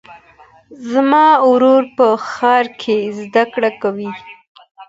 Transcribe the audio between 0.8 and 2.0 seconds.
زما ورور